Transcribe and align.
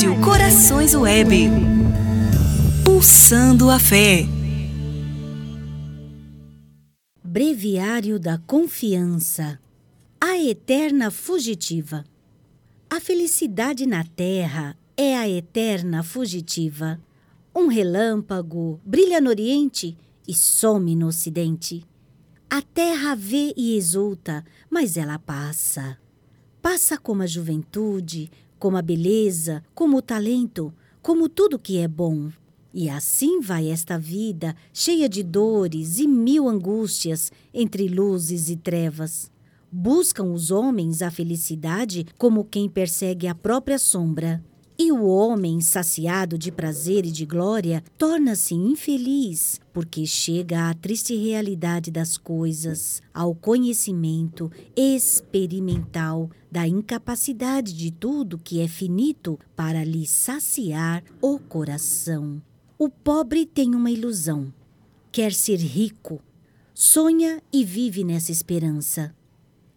Rádio 0.00 0.18
Corações 0.22 0.94
Web. 0.94 1.50
Pulsando 2.82 3.68
a 3.68 3.78
fé. 3.78 4.24
Breviário 7.22 8.18
da 8.18 8.38
Confiança. 8.38 9.60
A 10.18 10.38
eterna 10.38 11.10
fugitiva. 11.10 12.02
A 12.88 12.98
felicidade 12.98 13.84
na 13.84 14.02
terra 14.02 14.74
é 14.96 15.18
a 15.18 15.28
eterna 15.28 16.02
fugitiva. 16.02 16.98
Um 17.54 17.66
relâmpago 17.66 18.80
brilha 18.82 19.20
no 19.20 19.28
oriente 19.28 19.94
e 20.26 20.32
some 20.32 20.96
no 20.96 21.08
ocidente. 21.08 21.84
A 22.48 22.62
terra 22.62 23.14
vê 23.14 23.52
e 23.54 23.76
exulta, 23.76 24.46
mas 24.70 24.96
ela 24.96 25.18
passa. 25.18 25.98
Passa 26.62 26.96
como 26.96 27.22
a 27.22 27.26
juventude, 27.26 28.30
como 28.60 28.76
a 28.76 28.82
beleza, 28.82 29.64
como 29.74 29.96
o 29.96 30.02
talento, 30.02 30.72
como 31.02 31.28
tudo 31.28 31.58
que 31.58 31.78
é 31.78 31.88
bom. 31.88 32.30
E 32.72 32.88
assim 32.88 33.40
vai 33.40 33.68
esta 33.68 33.98
vida, 33.98 34.54
cheia 34.72 35.08
de 35.08 35.24
dores 35.24 35.98
e 35.98 36.06
mil 36.06 36.48
angústias 36.48 37.32
entre 37.52 37.88
luzes 37.88 38.48
e 38.48 38.54
trevas. 38.54 39.32
Buscam 39.72 40.24
os 40.24 40.50
homens 40.50 41.00
a 41.00 41.10
felicidade 41.10 42.06
como 42.18 42.44
quem 42.44 42.68
persegue 42.68 43.26
a 43.26 43.34
própria 43.34 43.78
sombra. 43.78 44.44
E 44.82 44.90
o 44.90 45.04
homem, 45.04 45.60
saciado 45.60 46.38
de 46.38 46.50
prazer 46.50 47.04
e 47.04 47.10
de 47.10 47.26
glória, 47.26 47.84
torna-se 47.98 48.54
infeliz, 48.54 49.60
porque 49.74 50.06
chega 50.06 50.70
à 50.70 50.74
triste 50.74 51.14
realidade 51.14 51.90
das 51.90 52.16
coisas, 52.16 53.02
ao 53.12 53.34
conhecimento 53.34 54.50
experimental 54.74 56.30
da 56.50 56.66
incapacidade 56.66 57.74
de 57.74 57.90
tudo 57.90 58.38
que 58.38 58.62
é 58.62 58.66
finito 58.66 59.38
para 59.54 59.84
lhe 59.84 60.06
saciar 60.06 61.04
o 61.20 61.38
coração. 61.38 62.40
O 62.78 62.88
pobre 62.88 63.44
tem 63.44 63.74
uma 63.74 63.90
ilusão. 63.90 64.50
Quer 65.12 65.34
ser 65.34 65.58
rico. 65.58 66.22
Sonha 66.72 67.42
e 67.52 67.66
vive 67.66 68.02
nessa 68.02 68.32
esperança. 68.32 69.14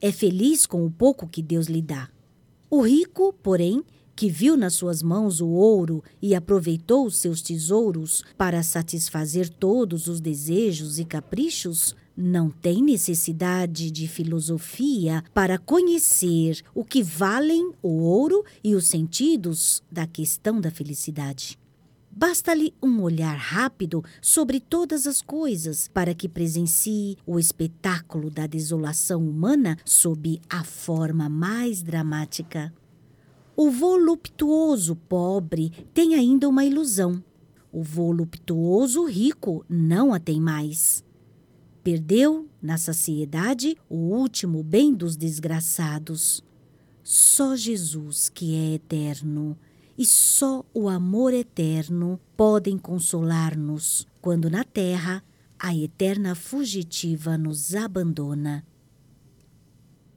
É 0.00 0.10
feliz 0.10 0.64
com 0.64 0.86
o 0.86 0.90
pouco 0.90 1.28
que 1.28 1.42
Deus 1.42 1.66
lhe 1.66 1.82
dá. 1.82 2.08
O 2.70 2.80
rico, 2.80 3.34
porém, 3.42 3.84
que 4.16 4.30
viu 4.30 4.56
nas 4.56 4.72
suas 4.72 5.02
mãos 5.02 5.42
o 5.42 5.48
ouro 5.48 6.02
e 6.22 6.34
aproveitou 6.34 7.06
os 7.06 7.18
seus 7.18 7.42
tesouros 7.42 8.24
para 8.38 8.62
satisfazer 8.62 9.50
todos 9.50 10.06
os 10.06 10.20
desejos 10.20 10.98
e 10.98 11.04
caprichos, 11.04 11.94
não 12.16 12.48
tem 12.48 12.82
necessidade 12.82 13.90
de 13.90 14.08
filosofia 14.08 15.22
para 15.34 15.58
conhecer 15.58 16.62
o 16.74 16.82
que 16.82 17.02
valem 17.02 17.72
o 17.82 17.90
ouro 18.04 18.42
e 18.64 18.74
os 18.74 18.86
sentidos 18.86 19.82
da 19.92 20.06
questão 20.06 20.58
da 20.58 20.70
felicidade. 20.70 21.58
Basta-lhe 22.10 22.72
um 22.82 23.02
olhar 23.02 23.36
rápido 23.36 24.02
sobre 24.22 24.58
todas 24.58 25.06
as 25.06 25.20
coisas 25.20 25.86
para 25.92 26.14
que 26.14 26.26
presencie 26.26 27.18
o 27.26 27.38
espetáculo 27.38 28.30
da 28.30 28.46
desolação 28.46 29.28
humana 29.28 29.76
sob 29.84 30.40
a 30.48 30.64
forma 30.64 31.28
mais 31.28 31.82
dramática. 31.82 32.72
O 33.58 33.70
voluptuoso 33.70 34.94
pobre 34.94 35.70
tem 35.94 36.14
ainda 36.14 36.46
uma 36.46 36.62
ilusão. 36.62 37.24
O 37.72 37.82
voluptuoso 37.82 39.06
rico 39.06 39.64
não 39.66 40.12
a 40.12 40.20
tem 40.20 40.38
mais. 40.38 41.02
Perdeu, 41.82 42.50
na 42.60 42.76
saciedade, 42.76 43.74
o 43.88 43.96
último 43.96 44.62
bem 44.62 44.92
dos 44.92 45.16
desgraçados. 45.16 46.44
Só 47.02 47.56
Jesus, 47.56 48.28
que 48.28 48.54
é 48.54 48.74
eterno, 48.74 49.56
e 49.96 50.04
só 50.04 50.62
o 50.74 50.86
amor 50.86 51.32
eterno 51.32 52.20
podem 52.36 52.76
consolar-nos 52.76 54.06
quando 54.20 54.50
na 54.50 54.64
terra 54.64 55.24
a 55.58 55.74
eterna 55.74 56.34
fugitiva 56.34 57.38
nos 57.38 57.74
abandona. 57.74 58.66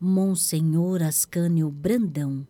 Monsenhor 0.00 1.02
Ascânio 1.02 1.68
Brandão. 1.70 2.46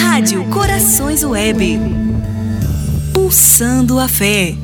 Rádio 0.00 0.48
Corações 0.48 1.22
Web. 1.22 1.78
Pulsando 3.12 3.98
a 3.98 4.08
fé. 4.08 4.56